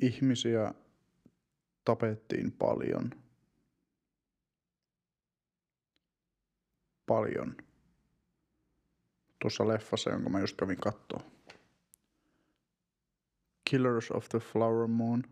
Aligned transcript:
ihmisiä 0.00 0.74
tapettiin 1.84 2.52
paljon. 2.52 3.10
Paljon. 7.06 7.56
Tuossa 9.38 9.68
leffassa, 9.68 10.10
jonka 10.10 10.30
mä 10.30 10.40
just 10.40 10.56
kävin 10.56 10.80
kattoo. 10.80 11.20
Killers 13.70 14.10
of 14.10 14.28
the 14.28 14.38
Flower 14.38 14.86
Moon. 14.86 15.22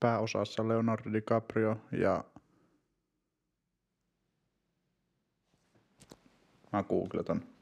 Pääosassa 0.00 0.68
Leonardo 0.68 1.12
DiCaprio 1.12 1.80
ja 1.92 2.24
Mä 6.72 6.82
googletan. 6.82 7.55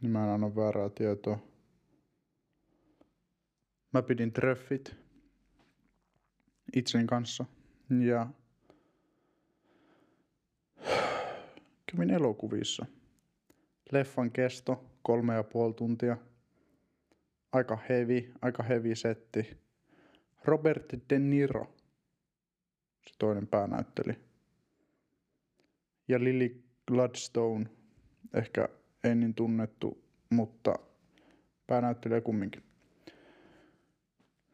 Niin 0.00 0.10
mä 0.10 0.24
en 0.24 0.30
anna 0.30 0.56
väärää 0.56 0.88
tietoa. 0.88 1.38
Mä 3.92 4.02
pidin 4.02 4.32
treffit 4.32 4.96
itseni 6.76 7.06
kanssa 7.06 7.44
ja 8.04 8.26
kävin 11.86 12.10
elokuvissa. 12.10 12.86
Leffan 13.92 14.30
kesto 14.30 14.84
kolme 15.02 15.34
ja 15.34 15.44
puoli 15.44 15.74
tuntia. 15.74 16.16
Aika 17.52 17.78
heavy, 17.88 18.32
aika 18.42 18.62
heavy 18.62 18.94
setti. 18.94 19.56
Robert 20.44 20.92
De 21.10 21.18
Niro, 21.18 21.74
se 23.06 23.14
toinen 23.18 23.46
päänäytteli. 23.46 24.20
Ja 26.08 26.24
Lily 26.24 26.64
Gladstone, 26.86 27.70
ehkä 28.34 28.68
ei 29.06 29.14
niin 29.14 29.34
tunnettu, 29.34 30.04
mutta 30.30 30.74
päänäyttelijä 31.66 32.20
kumminkin. 32.20 32.62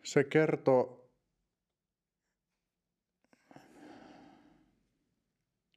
Se 0.05 0.25
kertoo 0.25 1.11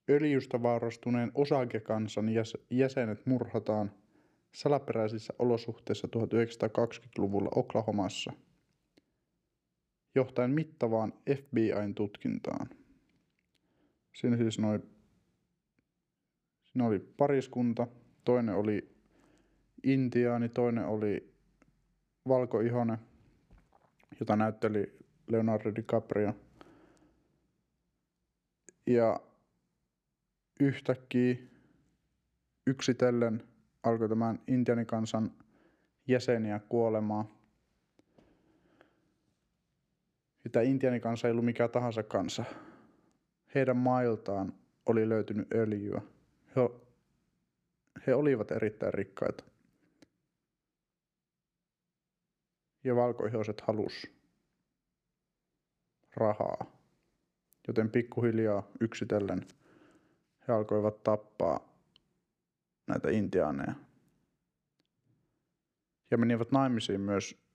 öljystä 0.09 0.63
vaurastuneen 0.63 1.31
osakekansan 1.35 2.25
jäsenet 2.69 3.25
murhataan 3.25 3.91
salaperäisissä 4.53 5.33
olosuhteissa 5.39 6.07
1920-luvulla 6.07 7.49
Oklahomassa, 7.55 8.33
johtaen 10.15 10.51
mittavaan 10.51 11.13
FBIn 11.35 11.95
tutkintaan. 11.95 12.69
Siinä 14.15 14.37
siis 14.37 14.59
noin, 14.59 14.83
siinä 16.65 16.87
oli 16.87 16.99
pariskunta, 16.99 17.87
toinen 18.25 18.55
oli 18.55 18.95
intiaani, 19.83 20.49
toinen 20.49 20.85
oli 20.85 21.33
valkoihone, 22.27 22.99
jota 24.19 24.35
näytteli 24.35 24.97
Leonardo 25.27 25.75
DiCaprio. 25.75 26.35
Ja 28.87 29.19
yhtäkkiä 30.59 31.35
yksitellen 32.67 33.43
alkoi 33.83 34.09
tämän 34.09 34.39
intianikansan 34.47 35.31
jäseniä 36.07 36.59
kuolemaan. 36.69 37.25
Ja 40.43 40.49
tämä 40.49 40.63
intianikansa 40.63 41.27
ei 41.27 41.31
ollut 41.31 41.45
mikä 41.45 41.67
tahansa 41.67 42.03
kansa. 42.03 42.43
Heidän 43.55 43.77
mailtaan 43.77 44.53
oli 44.85 45.09
löytynyt 45.09 45.53
öljyä. 45.53 46.01
He 46.55 46.61
he 48.07 48.15
olivat 48.15 48.51
erittäin 48.51 48.93
rikkaita. 48.93 49.43
Ja 52.83 52.95
valkoihoiset 52.95 53.61
halus 53.61 54.07
rahaa. 56.15 56.65
Joten 57.67 57.89
pikkuhiljaa 57.89 58.67
yksitellen 58.79 59.47
he 60.47 60.53
alkoivat 60.53 61.03
tappaa 61.03 61.59
näitä 62.87 63.09
intiaaneja. 63.09 63.75
Ja 66.11 66.17
menivät 66.17 66.51
naimisiin 66.51 67.01
myös 67.01 67.45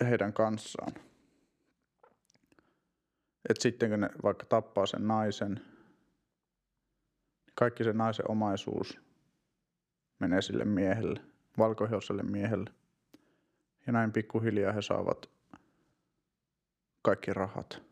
heidän 0.00 0.32
kanssaan. 0.32 0.92
Et 3.48 3.60
sitten 3.60 3.90
kun 3.90 4.00
ne 4.00 4.10
vaikka 4.22 4.46
tappaa 4.46 4.86
sen 4.86 5.08
naisen, 5.08 5.71
kaikki 7.54 7.84
se 7.84 7.92
naisen 7.92 8.30
omaisuus 8.30 8.98
menee 10.18 10.42
sille 10.42 10.64
miehelle, 10.64 11.20
valkoihoiselle 11.58 12.22
miehelle. 12.22 12.70
Ja 13.86 13.92
näin 13.92 14.12
pikkuhiljaa 14.12 14.72
he 14.72 14.82
saavat 14.82 15.30
kaikki 17.02 17.32
rahat. 17.32 17.82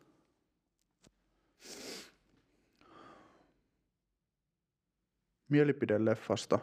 Mielipide 5.48 6.04
leffasta. 6.04 6.58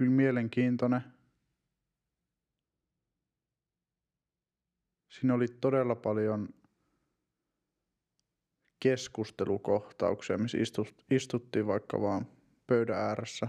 Oli 0.00 0.08
mielenkiintoinen. 0.08 1.00
Siinä 5.08 5.34
oli 5.34 5.48
todella 5.48 5.94
paljon 5.94 6.48
keskustelukohtauksia, 8.84 10.38
missä 10.38 10.58
istuttiin 11.10 11.66
vaikka 11.66 12.00
vaan 12.00 12.26
pöydän 12.66 12.96
ääressä. 12.96 13.48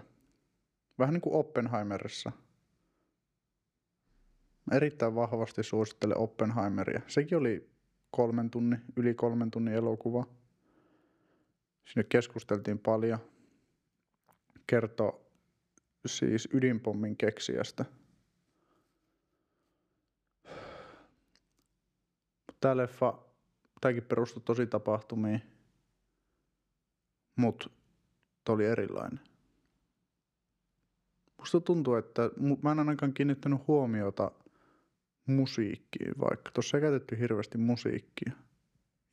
Vähän 0.99 1.13
niin 1.13 1.21
kuin 1.21 1.35
Oppenheimerissa. 1.35 2.31
Erittäin 4.71 5.15
vahvasti 5.15 5.63
suosittelen 5.63 6.17
Oppenheimeria. 6.17 7.01
Sekin 7.07 7.37
oli 7.37 7.69
kolmen 8.11 8.49
tunnin, 8.49 8.81
yli 8.95 9.13
kolmen 9.13 9.51
tunnin 9.51 9.73
elokuva. 9.73 10.25
Sinne 11.85 12.03
keskusteltiin 12.03 12.79
paljon. 12.79 13.19
Kertoo 14.67 15.31
siis 16.05 16.49
ydinpommin 16.53 17.17
keksijästä. 17.17 17.85
Tämä 22.61 22.77
leffa 22.77 23.24
tämäkin 23.85 24.03
perustui 24.03 24.43
tosi 24.45 24.67
tapahtumiin, 24.67 25.41
mutta 27.35 27.69
oli 28.49 28.65
erilainen. 28.65 29.19
Musta 31.39 31.61
tuntuu, 31.61 31.95
että 31.95 32.21
mä 32.61 32.71
en 32.71 32.79
ainakaan 32.79 33.13
kiinnittänyt 33.13 33.67
huomiota 33.67 34.31
musiikkiin, 35.25 36.13
vaikka 36.19 36.51
tuossa 36.51 36.77
ei 36.77 36.81
käytetty 36.81 37.19
hirveästi 37.19 37.57
musiikkia. 37.57 38.33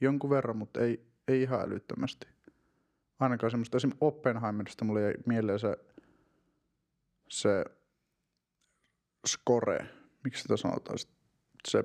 Jonkun 0.01 0.31
verran, 0.31 0.57
mutta 0.57 0.81
ei, 0.81 1.07
ei 1.29 1.43
ihan 1.43 1.61
älyttömästi. 1.61 2.27
Ainakaan 3.19 3.51
semmoista, 3.51 3.77
esimerkiksi 3.77 4.05
Oppenheimerista 4.05 4.85
mulle 4.85 5.03
jäi 5.03 5.15
mieleen 5.27 5.59
se, 5.59 5.77
se 7.29 7.65
score, 9.27 9.87
miksi 10.25 10.43
sitä 10.43 10.57
sanotaan, 10.57 10.99
se 11.69 11.85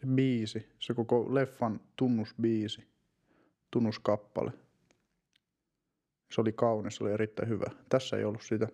se 0.00 0.06
biisi, 0.06 0.68
se 0.78 0.94
koko 0.94 1.34
leffan 1.34 1.80
tunnusbiisi, 1.96 2.86
tunnuskappale. 3.70 4.52
Se 6.34 6.40
oli 6.40 6.52
kaunis, 6.52 6.96
se 6.96 7.04
oli 7.04 7.12
erittäin 7.12 7.48
hyvä. 7.48 7.66
Tässä 7.88 8.16
ei 8.16 8.24
ollut 8.24 8.42
sitä. 8.42 8.68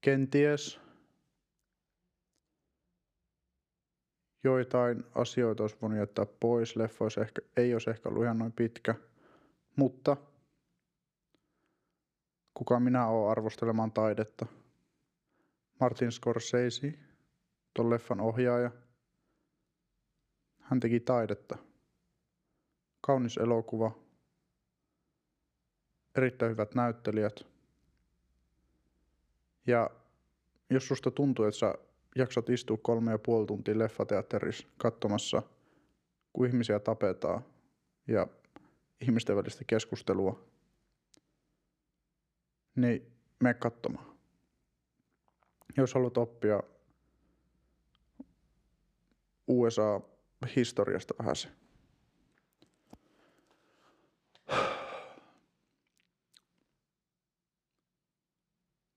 Kenties 0.00 0.80
joitain 4.44 5.04
asioita 5.14 5.62
olisi 5.62 5.76
voinut 5.82 5.98
jättää 5.98 6.26
pois. 6.40 6.76
Leffa 6.76 7.04
olisi 7.04 7.20
ehkä, 7.20 7.42
ei 7.56 7.72
olisi 7.72 7.90
ehkä 7.90 8.08
ollut 8.08 8.24
ihan 8.24 8.38
noin 8.38 8.52
pitkä, 8.52 8.94
mutta 9.76 10.16
kuka 12.54 12.80
minä 12.80 13.06
olen 13.06 13.30
arvostelemaan 13.30 13.92
taidetta– 13.92 14.46
Martin 15.80 16.12
Scorsese, 16.12 16.94
tuon 17.74 17.90
leffan 17.90 18.20
ohjaaja. 18.20 18.70
Hän 20.60 20.80
teki 20.80 21.00
taidetta. 21.00 21.58
Kaunis 23.00 23.36
elokuva. 23.36 23.98
Erittäin 26.16 26.52
hyvät 26.52 26.74
näyttelijät. 26.74 27.46
Ja 29.66 29.90
jos 30.70 30.88
susta 30.88 31.10
tuntuu, 31.10 31.44
että 31.44 31.58
sä 31.58 31.74
jaksat 32.16 32.48
istua 32.48 32.76
kolme 32.82 33.10
ja 33.10 33.18
puoli 33.18 33.46
tuntia 33.46 33.78
leffateatterissa 33.78 34.68
katsomassa, 34.76 35.42
kun 36.32 36.46
ihmisiä 36.46 36.78
tapetaan 36.78 37.44
ja 38.08 38.26
ihmisten 39.00 39.36
välistä 39.36 39.64
keskustelua, 39.66 40.48
niin 42.76 43.12
me 43.40 43.54
katsomaan 43.54 44.13
jos 45.76 45.94
haluat 45.94 46.18
oppia 46.18 46.62
USA-historiasta 49.46 51.14
vähän 51.18 51.36
se. 51.36 51.48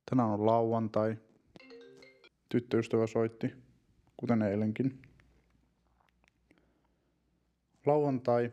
Tänään 0.09 0.29
on 0.29 0.45
lauantai. 0.45 1.17
Tyttöystävä 2.49 3.07
soitti, 3.07 3.53
kuten 4.17 4.41
eilenkin. 4.41 5.01
Lauantai 7.85 8.51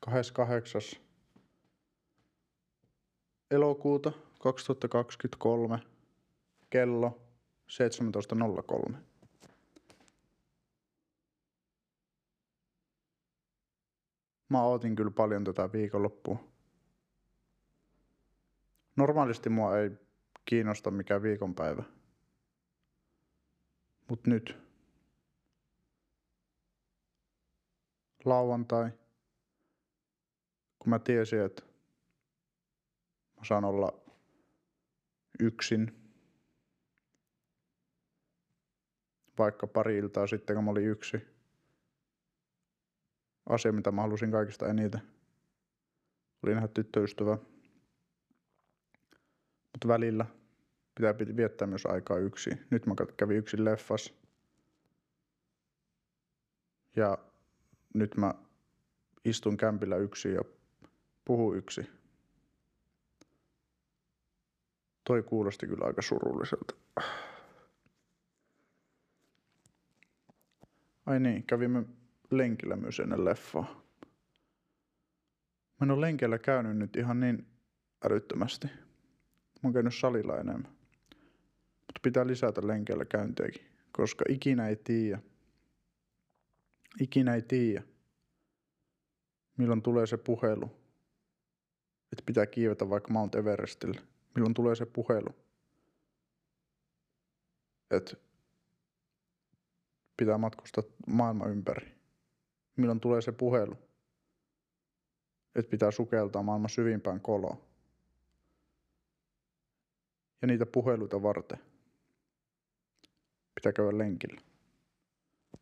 28. 0.00 0.80
elokuuta 3.50 4.12
2023 4.38 5.78
kello 6.70 7.31
17.03. 7.68 8.96
Mä 14.48 14.62
ootin 14.62 14.96
kyllä 14.96 15.10
paljon 15.10 15.44
tätä 15.44 15.72
viikonloppua. 15.72 16.52
Normaalisti 18.96 19.48
mua 19.48 19.78
ei 19.78 19.90
kiinnosta 20.44 20.90
mikä 20.90 21.22
viikonpäivä. 21.22 21.82
Mut 24.08 24.26
nyt. 24.26 24.58
Lauantai. 28.24 28.90
Kun 30.78 30.90
mä 30.90 30.98
tiesin, 30.98 31.40
että 31.40 31.62
mä 33.36 33.44
saan 33.44 33.64
olla 33.64 34.00
yksin. 35.40 36.01
Vaikka 39.38 39.66
pari 39.66 39.98
iltaa 39.98 40.26
sitten, 40.26 40.56
kun 40.56 40.64
mä 40.64 40.70
olin 40.70 40.88
yksi. 40.88 41.22
Asia, 43.48 43.72
mitä 43.72 43.92
mä 43.92 44.02
halusin 44.02 44.30
kaikista 44.30 44.68
eniten. 44.68 45.02
Oli 46.42 46.54
nähdä 46.54 46.68
tyttöystävää. 46.68 47.38
Mutta 49.72 49.88
välillä 49.88 50.26
pitää 50.94 51.14
viettää 51.36 51.66
myös 51.66 51.86
aikaa 51.86 52.18
yksi. 52.18 52.50
Nyt 52.70 52.86
mä 52.86 52.94
kävin 53.16 53.36
yksin 53.36 53.64
leffas. 53.64 54.14
Ja 56.96 57.18
nyt 57.94 58.16
mä 58.16 58.34
istun 59.24 59.56
kämpillä 59.56 59.96
yksi 59.96 60.32
ja 60.32 60.42
puhun 61.24 61.56
yksi. 61.56 61.90
Toi 65.04 65.22
kuulosti 65.22 65.66
kyllä 65.66 65.84
aika 65.84 66.02
surulliselta. 66.02 66.74
Ai 71.06 71.20
niin, 71.20 71.42
kävimme 71.42 71.84
lenkillä 72.30 72.76
myös 72.76 73.00
ennen 73.00 73.24
leffaa. 73.24 73.82
Mä 75.80 75.84
en 75.84 75.90
ole 75.90 76.00
lenkillä 76.00 76.38
käynyt 76.38 76.76
nyt 76.76 76.96
ihan 76.96 77.20
niin 77.20 77.46
älyttömästi. 78.04 78.66
Mä 78.66 79.60
oon 79.64 79.72
käynyt 79.72 79.94
salilla 79.94 80.38
enemmän. 80.38 80.72
Mutta 81.80 82.00
pitää 82.02 82.26
lisätä 82.26 82.66
lenkeillä 82.66 83.04
käyntejäkin, 83.04 83.66
koska 83.92 84.24
ikinä 84.28 84.68
ei 84.68 84.76
tiedä. 84.76 85.18
Ikinä 87.00 87.34
ei 87.34 87.42
tiedä, 87.42 87.82
milloin 89.56 89.82
tulee 89.82 90.06
se 90.06 90.16
puhelu, 90.16 90.66
että 92.12 92.22
pitää 92.26 92.46
kiivetä 92.46 92.90
vaikka 92.90 93.12
Mount 93.12 93.34
Everestille. 93.34 94.00
Milloin 94.34 94.54
tulee 94.54 94.74
se 94.74 94.86
puhelu, 94.86 95.34
että 97.90 98.16
pitää 100.22 100.38
matkustaa 100.38 100.84
maailman 101.06 101.50
ympäri. 101.50 101.92
Milloin 102.76 103.00
tulee 103.00 103.22
se 103.22 103.32
puhelu, 103.32 103.76
että 105.54 105.70
pitää 105.70 105.90
sukeltaa 105.90 106.42
maailman 106.42 106.70
syvimpään 106.70 107.20
koloon 107.20 107.56
ja 110.42 110.48
niitä 110.48 110.66
puheluita 110.66 111.22
varten 111.22 111.58
pitää 113.54 113.72
käydä 113.72 113.98
lenkillä. 113.98 114.40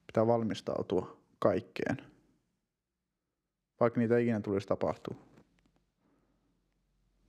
Pitää 0.07 0.27
valmistautua 0.27 1.17
kaikkeen. 1.39 1.97
Vaikka 3.81 4.01
niitä 4.01 4.19
ikinä 4.19 4.41
tulisi 4.41 4.69
tapahtua. 4.69 5.17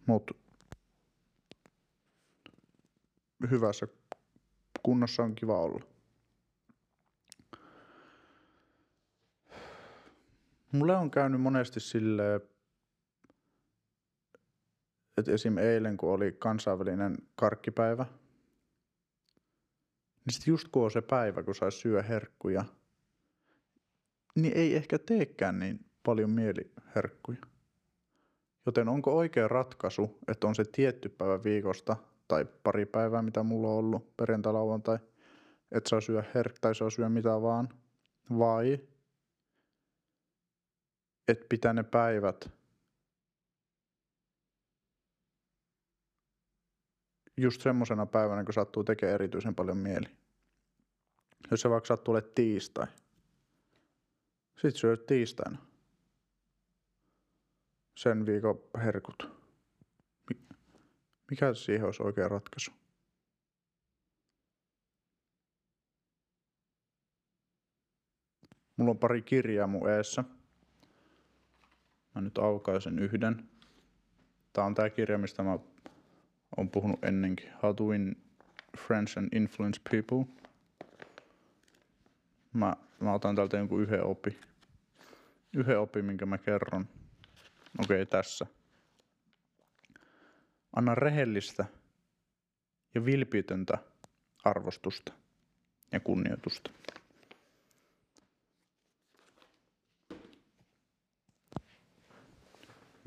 Mutta 0.06 0.33
hyvässä 3.51 3.88
kunnossa 4.83 5.24
on 5.24 5.36
kiva 5.36 5.60
olla. 5.60 5.90
Mulle 10.71 10.95
on 10.95 11.12
käynyt 11.12 11.41
monesti 11.41 11.79
silleen, 11.79 12.41
että 15.18 15.31
esim. 15.31 15.57
eilen, 15.57 15.97
kun 15.97 16.09
oli 16.09 16.31
kansainvälinen 16.31 17.18
karkkipäivä, 17.35 18.06
niin 20.25 20.33
sitten 20.33 20.51
just 20.51 20.68
kun 20.68 20.83
on 20.83 20.91
se 20.91 21.01
päivä, 21.01 21.44
kun 21.44 21.56
saisi 21.56 21.77
syö 21.77 22.01
herkkuja, 22.01 22.65
niin 24.35 24.53
ei 24.57 24.75
ehkä 24.75 25.00
teekään 25.00 25.59
niin 25.59 25.85
paljon 26.03 26.29
mieliherkkuja. 26.29 27.41
Joten 28.65 28.89
onko 28.89 29.18
oikea 29.18 29.47
ratkaisu, 29.47 30.18
että 30.27 30.47
on 30.47 30.56
se 30.56 30.63
tietty 30.65 31.09
päivä 31.09 31.44
viikosta 31.44 31.97
tai 32.27 32.45
pari 32.63 32.85
päivää, 32.85 33.21
mitä 33.21 33.44
mulla 33.44 33.68
on 33.68 33.77
ollut 33.77 34.18
perjantai, 34.18 34.53
lauantai, 34.53 35.00
että 35.71 35.89
saa 35.89 36.01
syödä 36.01 36.23
herk 36.35 36.56
tai 36.62 36.75
saa 36.75 36.89
syödä 36.89 37.09
mitä 37.09 37.41
vaan, 37.41 37.69
vai 38.38 38.79
että 41.31 41.45
pitää 41.50 41.74
ne 41.74 41.83
päivät 41.83 42.50
just 47.38 47.62
semmoisena 47.62 48.06
päivänä, 48.06 48.44
kun 48.44 48.54
sattuu 48.54 48.83
tekemään 48.83 49.16
erityisen 49.16 49.56
paljon 49.56 49.78
mieli. 49.78 50.06
Jos 51.51 51.62
se 51.62 51.69
vaikka 51.69 51.88
sattuu 51.88 52.12
olemaan 52.12 52.33
tiistai. 52.36 52.88
Sitten 54.54 54.80
syöt 54.80 55.06
tiistaina. 55.06 55.57
Sen 57.98 58.25
viikon 58.25 58.62
herkut. 58.83 59.42
Mikä 61.30 61.54
siihen 61.54 61.86
olisi 61.86 62.04
oikea 62.04 62.28
ratkaisu? 62.28 62.72
Mulla 68.78 68.92
on 68.92 69.00
pari 69.00 69.21
kirjaa 69.21 69.68
mun 69.68 69.90
eessä. 69.90 70.23
Mä 72.15 72.21
nyt 72.21 72.37
aukaisen 72.37 72.99
yhden. 72.99 73.49
Tää 74.53 74.65
on 74.65 74.75
tää 74.75 74.89
kirja, 74.89 75.18
mistä 75.18 75.44
mä 75.44 75.59
on 76.57 76.69
puhunut 76.69 77.06
ennenkin. 77.06 77.49
How 77.63 77.75
to 77.75 77.83
win 77.83 78.23
friends 78.77 79.18
and 79.18 79.27
influence 79.33 79.81
people. 79.91 80.33
Mä, 82.53 82.75
mä 82.99 83.13
otan 83.13 83.35
täältä 83.35 83.57
jonkun 83.57 83.81
yhden 83.81 84.03
opi. 84.03 84.37
Yhden 85.53 85.80
opi, 85.80 86.01
minkä 86.01 86.25
mä 86.25 86.37
kerron. 86.37 86.87
Okei, 87.80 88.01
okay, 88.01 88.06
tässä. 88.06 88.45
Anna 90.75 90.95
rehellistä 90.95 91.65
ja 92.95 93.06
vilpitöntä 93.06 93.77
arvostusta 94.44 95.13
ja 95.91 95.99
kunnioitusta. 95.99 96.71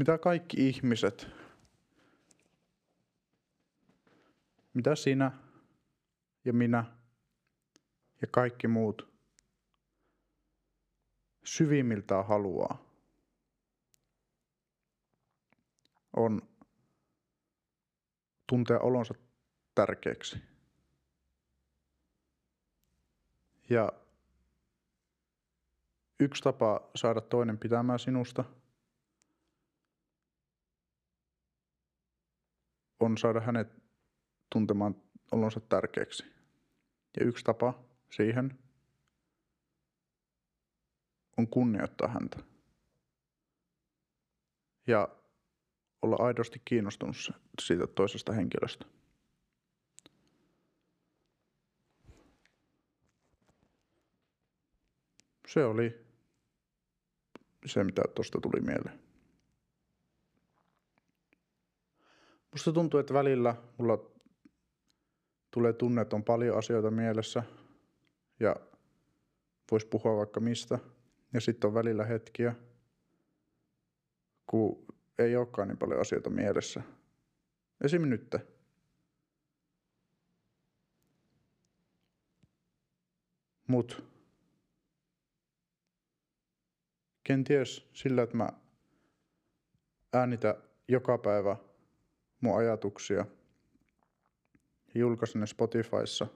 Mitä 0.04 0.18
kaikki 0.18 0.68
ihmiset 0.68 1.26
mitä 4.74 4.94
sinä 4.94 5.32
ja 6.44 6.52
minä 6.52 6.84
ja 8.20 8.26
kaikki 8.30 8.68
muut 8.68 9.08
syvimmiltään 11.44 12.26
haluaa, 12.26 12.84
on 16.16 16.42
tuntea 18.46 18.80
olonsa 18.80 19.14
tärkeäksi. 19.74 20.38
Ja 23.70 23.92
yksi 26.20 26.42
tapa 26.42 26.90
saada 26.94 27.20
toinen 27.20 27.58
pitämään 27.58 27.98
sinusta 27.98 28.44
on 33.00 33.18
saada 33.18 33.40
hänet 33.40 33.68
tuntemaan 34.52 35.02
olonsa 35.32 35.60
tärkeäksi. 35.60 36.24
Ja 37.20 37.26
yksi 37.26 37.44
tapa 37.44 37.84
siihen 38.10 38.58
on 41.36 41.48
kunnioittaa 41.48 42.08
häntä. 42.08 42.38
Ja 44.86 45.08
olla 46.02 46.16
aidosti 46.18 46.62
kiinnostunut 46.64 47.16
siitä 47.62 47.86
toisesta 47.86 48.32
henkilöstä. 48.32 48.86
se 55.54 55.64
oli 55.64 56.06
se, 57.66 57.84
mitä 57.84 58.02
tuosta 58.14 58.40
tuli 58.40 58.60
mieleen. 58.60 59.03
Musta 62.54 62.72
tuntuu, 62.72 63.00
että 63.00 63.14
välillä 63.14 63.54
mulla 63.78 64.10
tulee 65.50 65.72
tunne, 65.72 66.02
että 66.02 66.16
on 66.16 66.24
paljon 66.24 66.58
asioita 66.58 66.90
mielessä 66.90 67.42
ja 68.40 68.56
voisi 69.70 69.86
puhua 69.86 70.16
vaikka 70.16 70.40
mistä. 70.40 70.78
Ja 71.32 71.40
sitten 71.40 71.68
on 71.68 71.74
välillä 71.74 72.04
hetkiä, 72.04 72.54
kun 74.46 74.86
ei 75.18 75.36
olekaan 75.36 75.68
niin 75.68 75.78
paljon 75.78 76.00
asioita 76.00 76.30
mielessä. 76.30 76.82
Esim. 77.84 78.02
nyt. 78.02 78.36
Mut 83.68 84.04
kenties 87.24 87.88
sillä, 87.92 88.22
että 88.22 88.36
mä 88.36 88.48
äänitä 90.12 90.56
joka 90.88 91.18
päivä 91.18 91.56
mun 92.44 92.58
ajatuksia 92.58 93.26
ja 94.94 95.00
julkaisen 95.00 95.40
ne 95.40 95.46
Spotifyssa, 95.46 96.26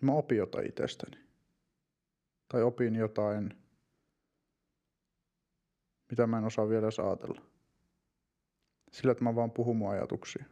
mä 0.00 0.12
opin 0.12 0.38
jotain 0.38 0.66
itsestäni. 0.66 1.18
Tai 2.48 2.62
opin 2.62 2.94
jotain, 2.94 3.56
mitä 6.10 6.26
mä 6.26 6.38
en 6.38 6.44
osaa 6.44 6.68
vielä 6.68 6.90
saatella. 6.90 7.42
Sillä, 8.92 9.12
että 9.12 9.24
mä 9.24 9.34
vaan 9.34 9.50
puhun 9.50 9.76
mun 9.76 9.90
ajatuksia. 9.90 10.44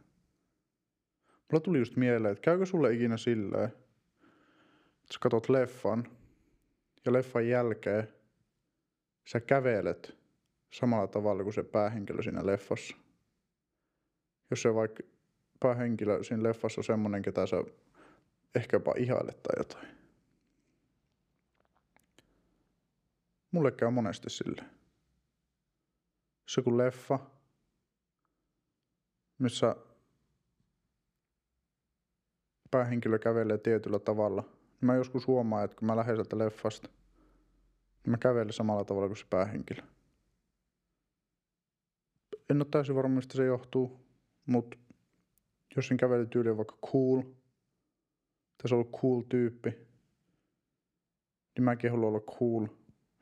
Mulla 1.51 1.63
tuli 1.63 1.79
just 1.79 1.95
mieleen, 1.95 2.31
että 2.31 2.41
käykö 2.41 2.65
sulle 2.65 2.93
ikinä 2.93 3.17
silleen, 3.17 3.65
että 3.65 5.13
sä 5.13 5.19
katot 5.19 5.49
leffan 5.49 6.07
ja 7.05 7.13
leffan 7.13 7.47
jälkeen 7.47 8.07
sä 9.27 9.39
kävelet 9.39 10.17
samalla 10.73 11.07
tavalla 11.07 11.43
kuin 11.43 11.53
se 11.53 11.63
päähenkilö 11.63 12.21
siinä 12.21 12.45
leffassa. 12.45 12.95
Jos 14.51 14.61
se 14.61 14.75
vaikka 14.75 15.03
päähenkilö 15.59 16.23
siinä 16.23 16.43
leffassa 16.43 16.81
on 16.81 16.85
semmonen, 16.85 17.21
ketä 17.21 17.47
sä 17.47 17.57
ehkä 18.55 18.75
jopa 18.75 18.93
ihailet 18.97 19.43
tai 19.43 19.53
jotain. 19.57 19.87
Mulle 23.51 23.71
käy 23.71 23.89
monesti 23.89 24.29
sille. 24.29 24.63
Se 26.47 26.61
kun 26.61 26.77
leffa, 26.77 27.19
missä 29.39 29.75
päähenkilö 32.71 33.19
kävelee 33.19 33.57
tietyllä 33.57 33.99
tavalla. 33.99 34.41
Niin 34.41 34.85
mä 34.85 34.95
joskus 34.95 35.27
huomaan, 35.27 35.65
että 35.65 35.77
kun 35.77 35.85
mä 35.85 35.95
lähden 35.95 36.15
sieltä 36.15 36.37
leffasta, 36.37 36.89
niin 38.03 38.11
mä 38.11 38.17
kävelen 38.17 38.53
samalla 38.53 38.85
tavalla 38.85 39.07
kuin 39.07 39.17
se 39.17 39.25
päähenkilö. 39.29 39.81
En 42.49 42.57
ole 42.57 42.67
täysin 42.71 42.95
varma, 42.95 43.15
mistä 43.15 43.37
se 43.37 43.45
johtuu, 43.45 44.08
mutta 44.49 44.77
jos 45.75 45.87
sen 45.87 45.97
kävelytyyli 45.97 46.49
on 46.49 46.57
vaikka 46.57 46.77
cool, 46.91 47.21
tai 48.57 48.69
se 48.69 48.75
on 48.75 48.81
ollut 48.81 49.01
cool 49.01 49.21
tyyppi, 49.21 49.69
niin 51.55 51.63
mäkin 51.63 51.91
haluan 51.91 52.07
olla 52.07 52.19
cool. 52.19 52.67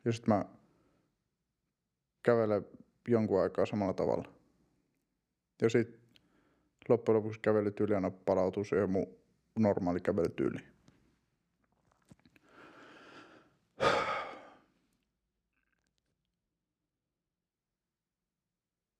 Ja 0.05 0.12
sitten 0.13 0.36
mä 0.36 0.46
kävelen 2.24 2.65
jonkun 3.07 3.41
aikaa 3.41 3.65
samalla 3.65 3.93
tavalla. 3.93 4.34
Ja 5.62 5.69
sitten 5.69 6.00
loppujen 6.89 7.17
lopuksi 7.17 7.39
kävelytyyli 7.39 7.96
aina 7.96 8.12
palautuu 8.12 8.63
siihen 8.63 8.89
mun 8.89 9.07
normaali 9.60 10.00
kävelytyyli. 10.00 10.76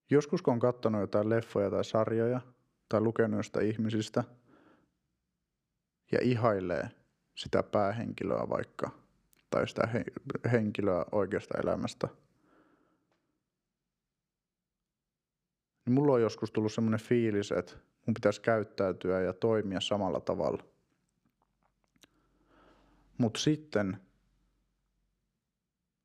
Joskus 0.10 0.42
kun 0.42 0.54
on 0.54 0.60
katsonut 0.60 1.02
jotain 1.02 1.30
leffoja 1.30 1.70
tai 1.70 1.86
sarjoja 1.86 2.42
tai 2.90 3.02
lukenut 3.02 3.38
jostain 3.38 3.68
ihmisistä 3.68 4.24
ja 6.12 6.20
ihailee 6.22 6.90
sitä 7.36 7.64
päähenkilöä 7.64 8.50
vaikka 8.50 8.92
tai 9.50 9.68
sitä 9.68 9.88
he- 9.88 10.06
henkilöä 10.52 11.06
oikeasta 11.12 11.58
elämästä, 11.64 12.08
niin 15.86 15.94
mulla 15.94 16.14
on 16.14 16.22
joskus 16.22 16.52
tullut 16.52 16.74
semmoinen 16.74 17.00
fiilis, 17.00 17.52
että 17.52 17.74
mun 18.06 18.14
pitäisi 18.14 18.42
käyttäytyä 18.42 19.22
ja 19.22 19.34
toimia 19.34 19.80
samalla 19.80 20.20
tavalla. 20.20 20.64
Mutta 23.18 23.40
sitten 23.40 23.98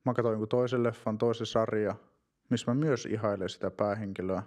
mä 0.04 0.14
katsoin 0.14 0.48
toisen 0.48 0.82
leffan, 0.82 1.18
toisen 1.18 1.46
sarja, 1.46 1.96
missä 2.52 2.70
mä 2.70 2.74
myös 2.74 3.06
ihailen 3.06 3.48
sitä 3.48 3.70
päähenkilöä. 3.70 4.42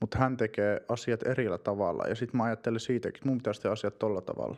Mutta 0.00 0.18
hän 0.18 0.36
tekee 0.36 0.84
asiat 0.88 1.22
erillä 1.22 1.58
tavalla 1.58 2.04
ja 2.08 2.14
sitten 2.14 2.36
mä 2.36 2.44
ajattelen 2.44 2.80
siitäkin, 2.80 3.18
että 3.18 3.28
mun 3.28 3.38
pitäisi 3.38 3.60
tehdä 3.60 3.72
asiat 3.72 3.98
tolla 3.98 4.20
tavalla. 4.20 4.56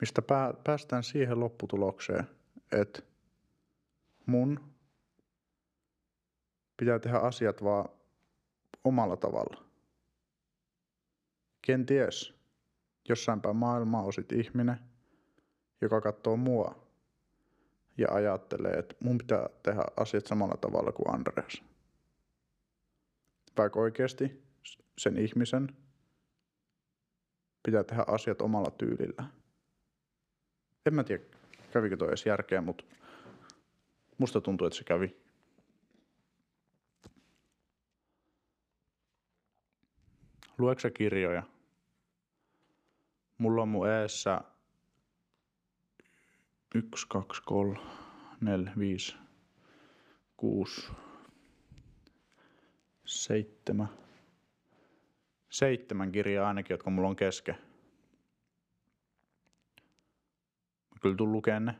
Mistä 0.00 0.22
pää, 0.22 0.54
päästään 0.64 1.02
siihen 1.02 1.40
lopputulokseen, 1.40 2.26
että 2.72 3.02
mun 4.26 4.60
pitää 6.76 6.98
tehdä 6.98 7.18
asiat 7.18 7.64
vaan 7.64 7.88
omalla 8.84 9.16
tavalla. 9.16 9.64
Kenties 11.62 12.34
jossain 13.08 13.40
päin 13.40 13.56
maailmaa 13.56 14.02
on 14.02 14.12
sit 14.12 14.32
ihminen, 14.32 14.78
joka 15.80 16.00
katsoo 16.00 16.36
mua 16.36 16.79
ja 17.98 18.08
ajattelee, 18.10 18.72
että 18.72 18.94
mun 19.00 19.18
pitää 19.18 19.48
tehdä 19.62 19.82
asiat 19.96 20.26
samalla 20.26 20.56
tavalla 20.56 20.92
kuin 20.92 21.14
Andreas. 21.14 21.62
Vaikka 23.56 23.80
oikeasti 23.80 24.42
sen 24.98 25.18
ihmisen 25.18 25.76
pitää 27.62 27.84
tehdä 27.84 28.04
asiat 28.06 28.42
omalla 28.42 28.70
tyylillä. 28.70 29.24
En 30.86 30.94
mä 30.94 31.04
tiedä, 31.04 31.22
kävikö 31.70 31.96
toi 31.96 32.08
edes 32.08 32.26
järkeä, 32.26 32.60
mutta 32.60 32.84
musta 34.18 34.40
tuntuu, 34.40 34.66
että 34.66 34.76
se 34.76 34.84
kävi. 34.84 35.16
Lueksä 40.58 40.90
kirjoja? 40.90 41.42
Mulla 43.38 43.62
on 43.62 43.68
mun 43.68 43.88
eessä 43.88 44.40
yksi, 46.74 47.06
kaksi, 47.08 47.42
kolme, 47.42 47.78
neljä, 48.40 48.72
viisi, 48.78 49.16
kuusi, 50.36 50.90
seitsemän. 53.04 53.88
Seitsemän 55.50 56.12
kirjaa 56.12 56.48
ainakin, 56.48 56.74
jotka 56.74 56.90
mulla 56.90 57.08
on 57.08 57.16
kesken. 57.16 57.54
Mä 60.90 61.00
kyllä 61.00 61.16
tulen 61.16 61.32
lukemaan 61.32 61.64
ne. 61.64 61.72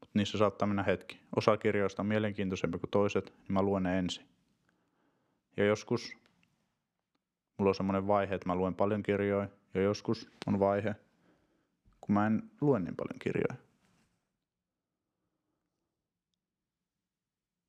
Mutta 0.00 0.18
niissä 0.18 0.38
saattaa 0.38 0.68
mennä 0.68 0.82
hetki. 0.82 1.20
Osa 1.36 1.56
kirjoista 1.56 2.02
on 2.02 2.06
mielenkiintoisempi 2.06 2.78
kuin 2.78 2.90
toiset, 2.90 3.24
niin 3.26 3.52
mä 3.52 3.62
luen 3.62 3.82
ne 3.82 3.98
ensin. 3.98 4.26
Ja 5.56 5.64
joskus 5.64 6.12
mulla 7.58 7.68
on 7.70 7.74
semmoinen 7.74 8.06
vaihe, 8.06 8.34
että 8.34 8.48
mä 8.48 8.56
luen 8.56 8.74
paljon 8.74 9.02
kirjoja. 9.02 9.48
Ja 9.74 9.82
joskus 9.82 10.30
on 10.46 10.58
vaihe, 10.58 10.96
kun 12.04 12.14
mä 12.14 12.26
en 12.26 12.50
lue 12.60 12.80
niin 12.80 12.96
paljon 12.96 13.18
kirjoja. 13.18 13.54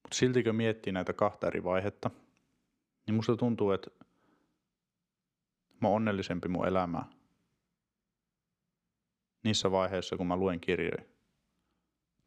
Mutta 0.03 0.15
silti 0.15 0.43
kun 0.43 0.55
miettii 0.55 0.93
näitä 0.93 1.13
kahta 1.13 1.47
eri 1.47 1.63
vaihetta, 1.63 2.11
niin 3.07 3.15
musta 3.15 3.37
tuntuu, 3.37 3.71
että 3.71 3.91
mä 5.81 5.87
oon 5.87 5.95
onnellisempi 5.95 6.47
mun 6.47 6.67
elämää 6.67 7.05
niissä 9.43 9.71
vaiheissa, 9.71 10.17
kun 10.17 10.27
mä 10.27 10.37
luen 10.37 10.59
kirjoja. 10.59 11.05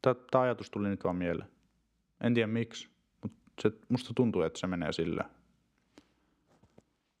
Tämä 0.01 0.43
ajatus 0.43 0.69
tuli 0.69 0.87
nyt 0.87 1.03
vaan 1.03 1.15
mieleen. 1.15 1.49
En 2.23 2.33
tiedä 2.33 2.47
miksi, 2.47 2.89
mutta 3.21 3.37
se, 3.61 3.71
musta 3.89 4.13
tuntuu, 4.13 4.41
että 4.41 4.59
se 4.59 4.67
menee 4.67 4.91
sillä. 4.91 5.29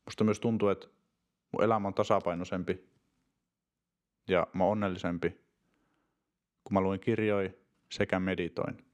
Musta 0.05 0.23
myös 0.23 0.39
tuntuu, 0.39 0.69
että 0.69 0.87
mun 1.51 1.63
elämä 1.63 1.87
on 1.87 1.93
tasapainoisempi 1.93 2.88
ja 4.29 4.47
mä 4.53 4.63
oon 4.63 4.71
onnellisempi, 4.71 5.29
kun 6.63 6.73
mä 6.73 6.81
luen 6.81 6.99
kirjoja 6.99 7.49
sekä 7.91 8.19
meditoin. 8.19 8.85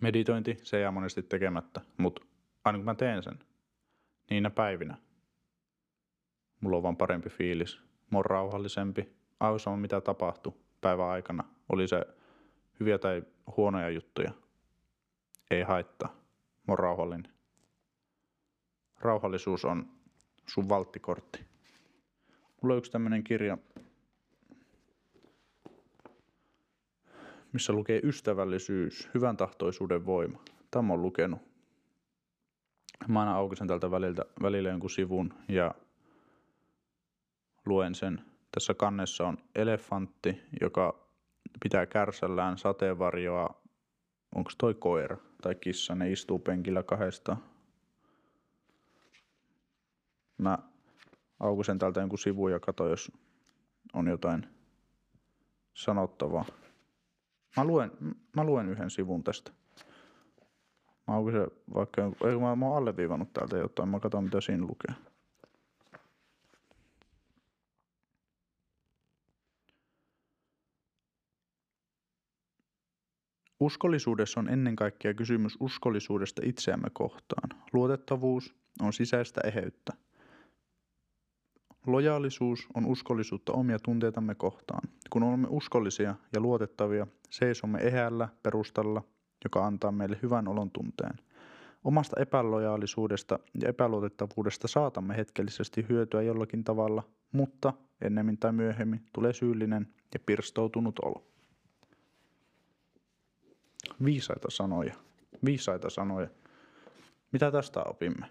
Meditointi, 0.00 0.56
se 0.62 0.80
jää 0.80 0.90
monesti 0.90 1.22
tekemättä, 1.22 1.80
mutta 1.96 2.22
aina 2.64 2.78
kun 2.78 2.84
mä 2.84 2.94
teen 2.94 3.22
sen, 3.22 3.38
niinä 4.30 4.50
päivinä, 4.50 4.96
mulla 6.60 6.76
on 6.76 6.82
vaan 6.82 6.96
parempi 6.96 7.30
fiilis. 7.30 7.80
Mä 8.10 8.18
oon 8.18 8.24
rauhallisempi, 8.24 9.12
aivan 9.40 9.60
sama 9.60 9.76
mitä 9.76 10.00
tapahtui 10.00 10.54
päivän 10.80 11.06
aikana. 11.06 11.44
Oli 11.68 11.88
se 11.88 12.06
hyviä 12.80 12.98
tai 12.98 13.22
huonoja 13.56 13.90
juttuja. 13.90 14.32
Ei 15.50 15.62
haittaa. 15.62 16.08
Mä 16.56 16.72
oon 16.72 16.78
rauhallinen. 16.78 17.32
Rauhallisuus 19.00 19.64
on 19.64 19.88
sun 20.46 20.68
valttikortti. 20.68 21.46
Mulla 22.62 22.74
on 22.74 22.78
yksi 22.78 22.92
tämmönen 22.92 23.24
kirja, 23.24 23.58
missä 27.54 27.72
lukee 27.72 28.00
ystävällisyys, 28.04 29.08
hyvän 29.14 29.36
tahtoisuuden 29.36 30.06
voima. 30.06 30.44
Tämä 30.70 30.92
on 30.92 31.02
lukenut. 31.02 31.40
Mä 33.08 33.20
aina 33.20 33.36
aukisen 33.36 33.68
tältä 33.68 33.90
väliltä, 33.90 34.24
välillä 34.42 34.68
jonkun 34.68 34.90
sivun 34.90 35.34
ja 35.48 35.74
luen 37.66 37.94
sen. 37.94 38.20
Tässä 38.52 38.74
kannessa 38.74 39.28
on 39.28 39.38
elefantti, 39.54 40.42
joka 40.60 41.08
pitää 41.62 41.86
kärsällään 41.86 42.58
sateenvarjoa. 42.58 43.62
Onko 44.34 44.50
toi 44.58 44.74
koira 44.74 45.16
tai 45.42 45.54
kissa? 45.54 45.94
Ne 45.94 46.12
istuu 46.12 46.38
penkillä 46.38 46.82
kahdesta. 46.82 47.36
Mä 50.38 50.58
aukusen 51.40 51.78
täältä 51.78 52.00
jonkun 52.00 52.18
sivun 52.18 52.52
ja 52.52 52.60
kato, 52.60 52.88
jos 52.88 53.12
on 53.92 54.08
jotain 54.08 54.48
sanottavaa. 55.74 56.44
Mä 57.56 57.64
luen, 57.64 57.90
mä 58.36 58.44
luen 58.44 58.68
yhden 58.68 58.90
sivun 58.90 59.24
tästä. 59.24 59.52
Mä 61.06 61.14
aukusen 61.14 61.46
vaikka, 61.74 62.02
ei 62.02 62.38
mä, 62.38 62.56
mä 62.56 62.66
oon 62.66 62.76
alleviivannut 62.76 63.32
täältä 63.32 63.56
jotain, 63.56 63.88
mä 63.88 64.00
katson 64.00 64.24
mitä 64.24 64.40
siinä 64.40 64.66
lukee. 64.66 64.94
Uskollisuudessa 73.60 74.40
on 74.40 74.48
ennen 74.48 74.76
kaikkea 74.76 75.14
kysymys 75.14 75.56
uskollisuudesta 75.60 76.42
itseämme 76.44 76.88
kohtaan. 76.92 77.62
Luotettavuus 77.72 78.54
on 78.82 78.92
sisäistä 78.92 79.40
eheyttä. 79.44 79.92
Lojaalisuus 81.86 82.68
on 82.74 82.86
uskollisuutta 82.86 83.52
omia 83.52 83.78
tunteitamme 83.78 84.34
kohtaan. 84.34 84.88
Kun 85.10 85.22
olemme 85.22 85.48
uskollisia 85.50 86.14
ja 86.32 86.40
luotettavia, 86.40 87.06
seisomme 87.30 87.78
ehällä 87.78 88.28
perustalla, 88.42 89.02
joka 89.44 89.66
antaa 89.66 89.92
meille 89.92 90.18
hyvän 90.22 90.48
olon 90.48 90.70
tunteen. 90.70 91.14
Omasta 91.84 92.20
epälojaalisuudesta 92.20 93.38
ja 93.62 93.68
epäluotettavuudesta 93.68 94.68
saatamme 94.68 95.16
hetkellisesti 95.16 95.86
hyötyä 95.88 96.22
jollakin 96.22 96.64
tavalla, 96.64 97.02
mutta 97.32 97.72
ennemmin 98.00 98.38
tai 98.38 98.52
myöhemmin 98.52 99.00
tulee 99.12 99.32
syyllinen 99.32 99.94
ja 100.14 100.20
pirstoutunut 100.26 100.98
olo. 100.98 101.26
Viisaita 104.04 104.50
sanoja. 104.50 104.94
Viisaita 105.44 105.90
sanoja. 105.90 106.28
Mitä 107.32 107.50
tästä 107.50 107.82
opimme? 107.82 108.26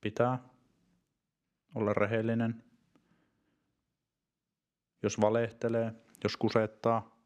Pitää 0.00 0.38
olla 1.76 1.94
rehellinen. 1.94 2.62
Jos 5.02 5.20
valehtelee, 5.20 5.92
jos 6.24 6.36
kusettaa, 6.36 7.16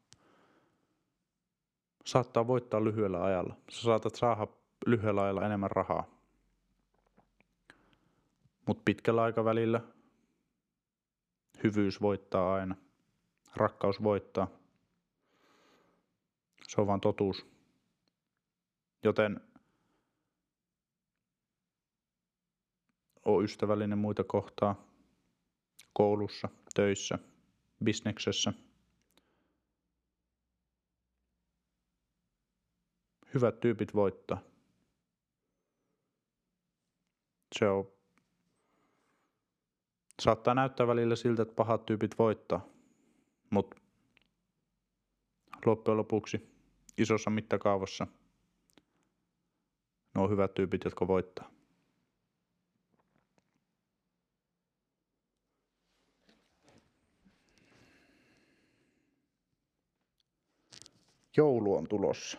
saattaa 2.05 2.47
voittaa 2.47 2.83
lyhyellä 2.83 3.23
ajalla. 3.23 3.55
Sä 3.69 3.81
saatat 3.81 4.15
saada 4.15 4.47
lyhyellä 4.85 5.21
ajalla 5.21 5.45
enemmän 5.45 5.71
rahaa. 5.71 6.03
Mutta 8.65 8.81
pitkällä 8.85 9.23
aikavälillä 9.23 9.81
hyvyys 11.63 12.01
voittaa 12.01 12.53
aina. 12.53 12.75
Rakkaus 13.55 14.03
voittaa. 14.03 14.47
Se 16.67 16.81
on 16.81 16.87
vaan 16.87 17.01
totuus. 17.01 17.45
Joten 19.03 19.50
oo 23.25 23.41
ystävällinen 23.41 23.97
muita 23.97 24.23
kohtaa 24.23 24.87
koulussa, 25.93 26.49
töissä, 26.75 27.19
bisneksessä. 27.83 28.53
Hyvät 33.33 33.59
tyypit 33.59 33.95
voittaa. 33.95 34.41
Se 37.59 37.69
on 37.69 37.91
Saattaa 40.21 40.53
näyttää 40.53 40.87
välillä 40.87 41.15
siltä, 41.15 41.41
että 41.41 41.55
pahat 41.55 41.85
tyypit 41.85 42.19
voittaa, 42.19 42.65
mutta 43.49 43.77
loppujen 45.65 45.97
lopuksi 45.97 46.55
isossa 46.97 47.29
mittakaavassa 47.29 48.07
ne 50.15 50.21
on 50.21 50.29
hyvät 50.29 50.53
tyypit, 50.53 50.83
jotka 50.83 51.07
voittaa. 51.07 51.60
Joulu 61.37 61.75
on 61.75 61.87
tulossa. 61.87 62.37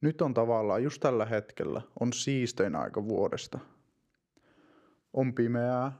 Nyt 0.00 0.22
on 0.22 0.34
tavallaan, 0.34 0.82
just 0.82 1.00
tällä 1.00 1.26
hetkellä, 1.26 1.82
on 2.00 2.12
siistein 2.12 2.76
aika 2.76 3.04
vuodesta. 3.04 3.58
On 5.12 5.34
pimeää, 5.34 5.92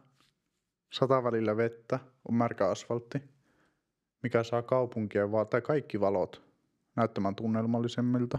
sata 0.93 1.25
välillä 1.25 1.57
vettä, 1.57 1.99
on 2.29 2.35
märkä 2.35 2.69
asfaltti, 2.69 3.19
mikä 4.23 4.43
saa 4.43 4.63
kaupunkia 4.63 5.33
vaan, 5.33 5.49
tai 5.49 5.61
kaikki 5.61 6.01
valot 6.01 6.51
näyttämään 6.97 7.35
tunnelmallisemmilta. 7.35 8.39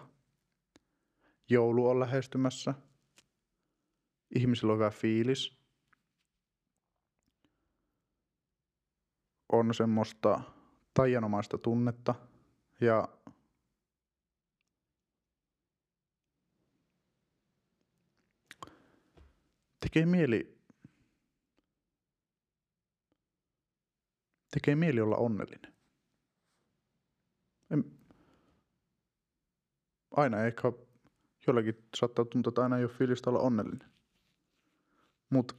Joulu 1.49 1.89
on 1.89 1.99
lähestymässä. 1.99 2.73
Ihmisillä 4.35 4.73
on 4.73 4.79
hyvä 4.79 4.89
fiilis. 4.89 5.60
On 9.51 9.73
semmoista 9.73 10.41
taianomaista 10.93 11.57
tunnetta 11.57 12.15
ja 12.81 13.07
tekee 19.79 20.05
mieli 20.05 20.61
tekee 24.51 24.75
mieli 24.75 25.01
olla 25.01 25.17
onnellinen. 25.17 25.73
En, 27.69 27.83
aina 30.11 30.43
ehkä 30.43 30.71
jollakin 31.47 31.87
saattaa 31.97 32.25
tuntua, 32.25 32.49
että 32.49 32.61
aina 32.63 32.77
ei 32.77 32.83
ole 32.83 32.93
fiilistä 32.93 33.29
olla 33.29 33.39
onnellinen. 33.39 33.91
Mutta 35.29 35.55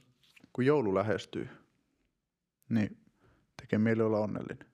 kun 0.53 0.65
joulu 0.65 0.95
lähestyy, 0.95 1.49
niin 2.69 3.02
tekee 3.63 3.79
mieli 3.79 4.01
olla 4.01 4.19
onnellinen. 4.19 4.67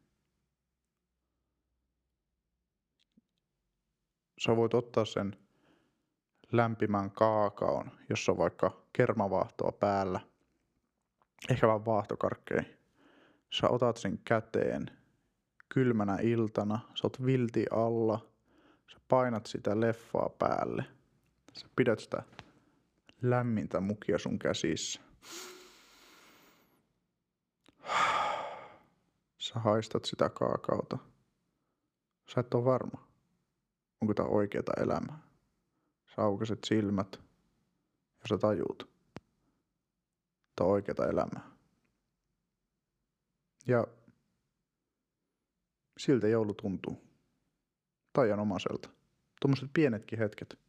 Sä 4.45 4.55
voit 4.55 4.73
ottaa 4.73 5.05
sen 5.05 5.37
lämpimän 6.51 7.11
kaakaon, 7.11 7.91
jossa 8.09 8.31
on 8.31 8.37
vaikka 8.37 8.85
kermavaahtoa 8.93 9.71
päällä, 9.71 10.19
ehkä 11.49 11.67
vaan 11.67 11.85
vaahtokarkkeja. 11.85 12.63
Sä 13.53 13.69
otat 13.69 13.97
sen 13.97 14.17
käteen 14.17 14.85
kylmänä 15.69 16.17
iltana, 16.21 16.79
sä 16.95 17.07
oot 17.07 17.25
vilti 17.25 17.65
alla, 17.71 18.29
sä 18.91 18.97
painat 19.07 19.45
sitä 19.45 19.79
leffaa 19.79 20.29
päälle. 20.29 20.85
Sä 21.53 21.67
pidät 21.75 21.99
sitä 21.99 22.23
lämmintä 23.21 23.79
mukia 23.79 24.17
sun 24.17 24.39
käsissä. 24.39 25.01
Sä 29.53 29.59
haistat 29.59 30.05
sitä 30.05 30.29
kaakaota. 30.29 30.97
Sä 32.33 32.41
et 32.41 32.53
ole 32.53 32.65
varma, 32.65 33.07
onko 34.01 34.13
tämä 34.13 34.29
oikeata 34.29 34.71
elämää. 34.81 35.19
Sä 36.15 36.21
aukaset 36.21 36.59
silmät 36.65 37.19
ja 38.21 38.27
sä 38.29 38.37
tajuut, 38.37 38.89
että 40.49 40.63
on 40.63 40.69
oikeata 40.69 41.07
elämää. 41.07 41.51
Ja 43.67 43.87
siltä 45.97 46.27
joulu 46.27 46.53
tuntuu. 46.53 47.01
Taianomaiselta. 48.13 48.89
Tuommoiset 49.41 49.69
pienetkin 49.73 50.19
hetket, 50.19 50.59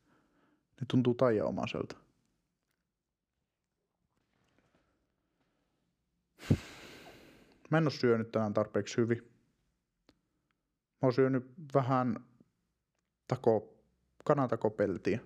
ne 0.80 0.86
tuntuu 0.90 1.14
taianomaiselta. 1.14 1.96
Mä 7.70 7.78
en 7.78 7.84
oo 7.84 7.90
syönyt 7.90 8.32
tänään 8.32 8.54
tarpeeksi 8.54 8.96
hyvin. 8.96 9.18
Mä 11.02 11.06
oon 11.06 11.12
syönyt 11.12 11.44
vähän 11.74 12.16
tako, 13.28 13.84
kanatakopeltia. 14.24 15.18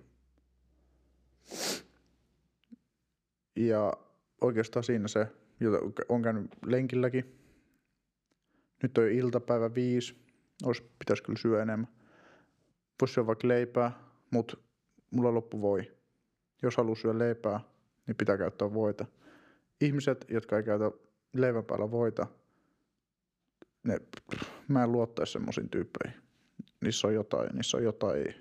Ja 3.55 3.93
oikeastaan 4.41 4.83
siinä 4.83 5.07
se, 5.07 5.27
jota 5.59 5.77
on 6.09 6.21
käynyt 6.21 6.51
lenkilläkin. 6.65 7.39
Nyt 8.83 8.97
on 8.97 9.11
iltapäivä 9.11 9.75
viisi. 9.75 10.25
Ois, 10.63 10.81
pitäisi 10.81 11.23
kyllä 11.23 11.39
syödä 11.39 11.63
enemmän. 11.63 11.87
Voisi 13.01 13.13
syödä 13.13 13.27
vaikka 13.27 13.47
leipää, 13.47 13.91
mutta 14.31 14.57
mulla 15.11 15.33
loppu 15.33 15.61
voi. 15.61 15.91
Jos 16.61 16.77
haluaa 16.77 16.95
syödä 16.95 17.19
leipää, 17.19 17.59
niin 18.07 18.15
pitää 18.15 18.37
käyttää 18.37 18.73
voita. 18.73 19.05
ihmiset, 19.81 20.25
jotka 20.29 20.57
ei 20.57 20.63
käytä 20.63 20.91
leivän 21.35 21.65
päällä 21.65 21.91
voita, 21.91 22.27
ne, 23.83 23.99
mä 24.67 24.83
en 24.83 24.91
luottaisi 24.91 25.33
semmoisiin 25.33 25.69
tyyppeihin. 25.69 26.21
Niissä 26.81 27.07
on 27.07 27.13
jotain, 27.13 27.55
niissä 27.55 27.77
on 27.77 27.83
jotain, 27.83 28.35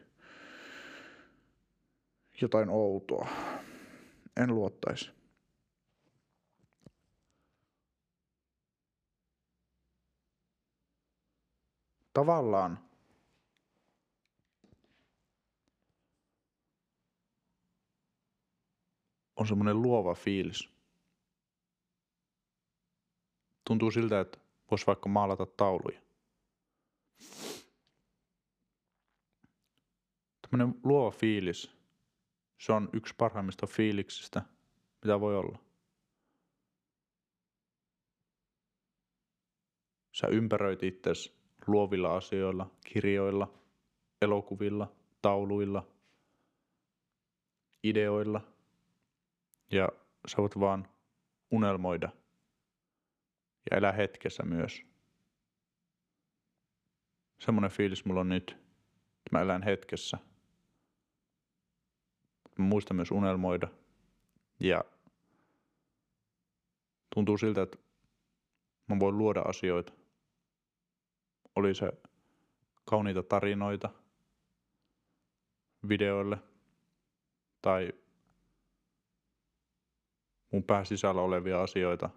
jotain 2.40 2.68
outoa. 2.68 3.28
En 4.36 4.54
luottaisi. 4.54 5.10
Tavallaan 12.12 12.78
on 19.36 19.46
semmoinen 19.46 19.82
luova 19.82 20.14
fiilis. 20.14 20.73
Tuntuu 23.64 23.90
siltä, 23.90 24.20
että 24.20 24.38
voisi 24.70 24.86
vaikka 24.86 25.08
maalata 25.08 25.46
tauluja. 25.46 26.00
Tämmöinen 30.42 30.80
luova 30.84 31.10
fiilis, 31.10 31.70
se 32.58 32.72
on 32.72 32.88
yksi 32.92 33.14
parhaimmista 33.18 33.66
fiiliksistä, 33.66 34.42
mitä 35.02 35.20
voi 35.20 35.36
olla. 35.36 35.58
Sä 40.12 40.26
ympäröit 40.26 40.82
itsesi 40.82 41.34
luovilla 41.66 42.16
asioilla, 42.16 42.70
kirjoilla, 42.86 43.52
elokuvilla, 44.22 44.92
tauluilla, 45.22 45.86
ideoilla– 47.82 48.40
ja 49.74 49.88
sä 50.28 50.36
voit 50.36 50.60
vaan 50.60 50.88
unelmoida 51.50 52.08
ja 53.70 53.76
elää 53.76 53.92
hetkessä 53.92 54.42
myös. 54.42 54.82
Semmoinen 57.40 57.70
fiilis 57.70 58.04
mulla 58.04 58.20
on 58.20 58.28
nyt, 58.28 58.50
että 58.50 59.28
mä 59.32 59.40
elän 59.40 59.62
hetkessä. 59.62 60.18
Mä 62.58 62.64
muistan 62.64 62.96
myös 62.96 63.10
unelmoida 63.10 63.68
ja 64.60 64.84
tuntuu 67.14 67.38
siltä, 67.38 67.62
että 67.62 67.78
mä 68.86 68.98
voin 69.00 69.18
luoda 69.18 69.40
asioita. 69.40 69.92
Oli 71.56 71.74
se 71.74 71.92
kauniita 72.84 73.22
tarinoita 73.22 73.90
videoille 75.88 76.38
tai 77.62 77.92
mun 80.52 80.64
pääsisällä 80.64 81.20
olevia 81.20 81.62
asioita 81.62 82.10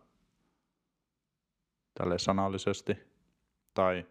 tälle 1.97 2.19
sanallisesti 2.19 2.97
tai 3.73 4.05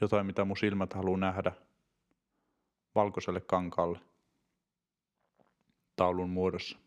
jotain, 0.00 0.26
mitä 0.26 0.44
mun 0.44 0.56
silmät 0.56 0.92
haluaa 0.92 1.18
nähdä 1.18 1.52
valkoiselle 2.94 3.40
kankaalle 3.40 4.00
taulun 5.96 6.30
muodossa. 6.30 6.78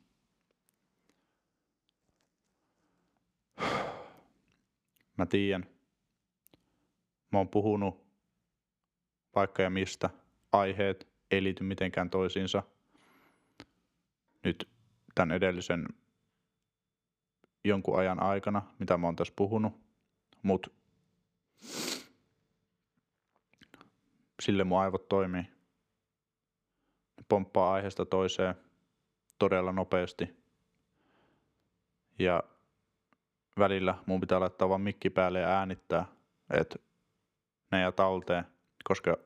Mä 5.17 5.25
tiedän. 5.29 5.65
Mä 7.31 7.37
oon 7.37 7.49
puhunut 7.49 8.05
vaikka 9.35 9.61
ja 9.61 9.69
mistä. 9.69 10.09
Aiheet 10.51 11.07
ei 11.31 11.43
liity 11.43 11.63
mitenkään 11.63 12.09
toisiinsa– 12.09 12.63
nyt 14.45 14.69
tämän 15.15 15.31
edellisen 15.31 15.87
jonkun 17.65 17.99
ajan 17.99 18.23
aikana, 18.23 18.61
mitä 18.79 18.97
mä 18.97 19.07
oon 19.07 19.15
tässä 19.15 19.33
puhunut, 19.35 19.73
mutta 20.41 20.69
sille 24.41 24.63
mun 24.63 24.79
aivot 24.79 25.09
toimii. 25.09 25.41
Ne 27.17 27.23
pomppaa 27.29 27.73
aiheesta 27.73 28.05
toiseen 28.05 28.55
todella 29.39 29.71
nopeasti. 29.71 30.45
Ja 32.19 32.43
välillä 33.59 33.95
mun 34.05 34.19
pitää 34.19 34.39
laittaa 34.39 34.69
vaan 34.69 34.81
mikki 34.81 35.09
päälle 35.09 35.39
ja 35.39 35.47
äänittää, 35.47 36.05
että 36.49 36.79
ne 37.71 37.81
ja 37.81 37.91
talteen, 37.91 38.45
koska 38.83 39.17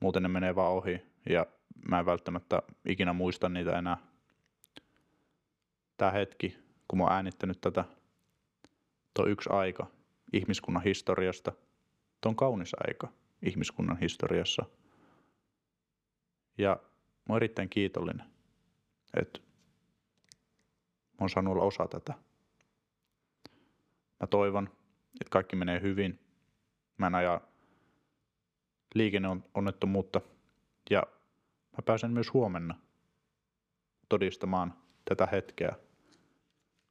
muuten 0.00 0.22
ne 0.22 0.28
menee 0.28 0.54
vaan 0.54 0.72
ohi 0.72 1.02
ja 1.28 1.46
mä 1.88 1.98
en 1.98 2.06
välttämättä 2.06 2.62
ikinä 2.84 3.12
muista 3.12 3.48
niitä 3.48 3.78
enää 3.78 3.96
tämä 5.96 6.10
hetki, 6.10 6.67
kun 6.88 6.98
mä 6.98 7.04
oon 7.04 7.12
äänittänyt 7.12 7.60
tätä, 7.60 7.84
tuo 9.14 9.26
yksi 9.26 9.50
aika 9.52 9.86
ihmiskunnan 10.32 10.82
historiasta. 10.82 11.52
Tuo 12.20 12.30
on 12.30 12.36
kaunis 12.36 12.72
aika 12.86 13.08
ihmiskunnan 13.42 13.98
historiassa. 13.98 14.64
Ja 16.58 16.80
mä 17.28 17.32
oon 17.32 17.36
erittäin 17.36 17.68
kiitollinen, 17.68 18.26
että 19.20 19.40
mä 21.12 21.16
oon 21.20 21.30
saanut 21.30 21.52
olla 21.52 21.64
osa 21.64 21.88
tätä. 21.88 22.14
Mä 24.20 24.26
toivon, 24.26 24.68
että 25.20 25.30
kaikki 25.30 25.56
menee 25.56 25.80
hyvin. 25.80 26.18
Mä 26.98 27.06
en 27.06 27.14
aja 27.14 27.40
liikenneonnettomuutta 28.94 30.20
ja 30.90 31.02
mä 31.72 31.82
pääsen 31.84 32.10
myös 32.10 32.32
huomenna 32.32 32.74
todistamaan 34.08 34.74
tätä 35.04 35.26
hetkeä 35.26 35.76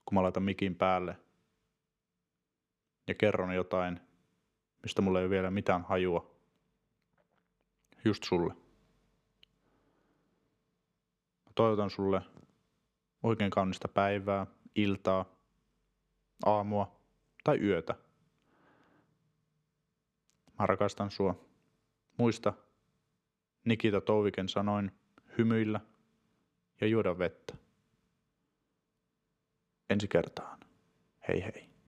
kun 0.07 0.15
mä 0.15 0.23
laitan 0.23 0.43
mikin 0.43 0.75
päälle 0.75 1.17
ja 3.07 3.13
kerron 3.13 3.55
jotain, 3.55 3.99
mistä 4.83 5.01
mulla 5.01 5.19
ei 5.19 5.25
ole 5.25 5.29
vielä 5.29 5.51
mitään 5.51 5.83
hajua. 5.83 6.35
Just 8.05 8.23
sulle. 8.23 8.53
Mä 11.45 11.51
toivotan 11.55 11.89
sulle 11.89 12.21
oikein 13.23 13.51
kaunista 13.51 13.87
päivää, 13.87 14.47
iltaa, 14.75 15.25
aamua 16.45 16.99
tai 17.43 17.59
yötä. 17.59 17.95
Mä 20.59 20.65
rakastan 20.65 21.11
sua. 21.11 21.45
Muista 22.17 22.53
Nikita 23.65 24.01
Touviken 24.01 24.49
sanoin 24.49 24.91
hymyillä 25.37 25.79
ja 26.81 26.87
juoda 26.87 27.19
vettä 27.19 27.66
ensi 29.89 30.07
kertaan. 30.07 30.59
Hei 31.27 31.43
hei. 31.43 31.69